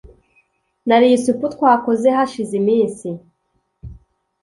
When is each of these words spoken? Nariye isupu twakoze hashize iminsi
Nariye 0.87 1.15
isupu 1.17 1.45
twakoze 1.53 2.07
hashize 2.15 2.53
iminsi 2.61 3.07